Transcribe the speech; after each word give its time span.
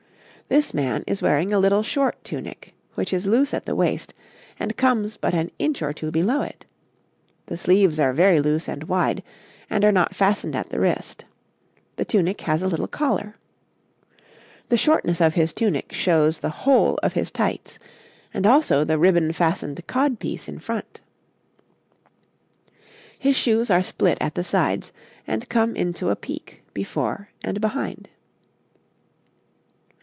This 0.47 0.73
man 0.73 1.05
is 1.07 1.21
wearing 1.21 1.53
a 1.53 1.59
little 1.59 1.81
short 1.81 2.21
tunic, 2.25 2.73
which 2.95 3.13
is 3.13 3.25
loose 3.25 3.53
at 3.53 3.65
the 3.65 3.73
waist, 3.73 4.13
and 4.59 4.75
comes 4.75 5.15
but 5.15 5.33
an 5.33 5.49
inch 5.59 5.81
or 5.81 5.93
two 5.93 6.11
below 6.11 6.41
it; 6.41 6.65
the 7.45 7.55
sleeves 7.55 8.01
are 8.01 8.11
very 8.11 8.41
loose 8.41 8.67
and 8.67 8.83
wide, 8.83 9.23
and 9.69 9.85
are 9.85 9.93
not 9.93 10.13
fastened 10.13 10.53
at 10.53 10.67
the 10.69 10.77
wrist; 10.77 11.23
the 11.95 12.03
tunic 12.03 12.41
has 12.41 12.61
a 12.61 12.67
little 12.67 12.89
collar. 12.89 13.37
The 14.67 14.75
shortness 14.75 15.21
of 15.21 15.35
his 15.35 15.53
tunic 15.53 15.93
shows 15.93 16.39
the 16.39 16.49
whole 16.65 16.99
of 17.01 17.13
his 17.13 17.31
tights, 17.31 17.79
and 18.33 18.45
also 18.45 18.83
the 18.83 18.97
ribbon 18.97 19.31
fastened 19.31 19.87
cod 19.87 20.19
piece 20.19 20.49
in 20.49 20.59
front. 20.59 20.99
His 23.17 23.37
shoes 23.37 23.71
are 23.71 23.81
split 23.81 24.17
at 24.19 24.35
the 24.35 24.43
sides, 24.43 24.91
and 25.25 25.47
come 25.47 25.77
into 25.77 26.09
a 26.09 26.15
peak 26.17 26.61
before 26.73 27.29
and 27.41 27.61
behind. 27.61 28.09